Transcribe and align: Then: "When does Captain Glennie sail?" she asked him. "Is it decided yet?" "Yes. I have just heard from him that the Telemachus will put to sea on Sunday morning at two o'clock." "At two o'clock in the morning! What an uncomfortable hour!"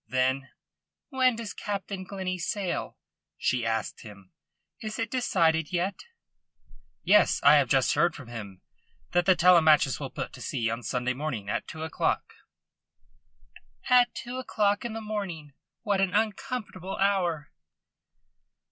Then: 0.07 0.49
"When 1.09 1.35
does 1.35 1.53
Captain 1.53 2.03
Glennie 2.05 2.39
sail?" 2.39 2.97
she 3.37 3.63
asked 3.67 4.01
him. 4.01 4.31
"Is 4.81 4.97
it 4.97 5.11
decided 5.11 5.71
yet?" 5.71 6.05
"Yes. 7.03 7.39
I 7.43 7.57
have 7.57 7.69
just 7.69 7.93
heard 7.93 8.15
from 8.15 8.27
him 8.27 8.61
that 9.11 9.27
the 9.27 9.35
Telemachus 9.35 9.99
will 9.99 10.09
put 10.09 10.33
to 10.33 10.41
sea 10.41 10.71
on 10.71 10.81
Sunday 10.81 11.13
morning 11.13 11.49
at 11.49 11.67
two 11.67 11.83
o'clock." 11.83 12.33
"At 13.91 14.15
two 14.15 14.37
o'clock 14.37 14.83
in 14.83 14.93
the 14.93 15.01
morning! 15.01 15.53
What 15.83 16.01
an 16.01 16.15
uncomfortable 16.15 16.97
hour!" 16.97 17.51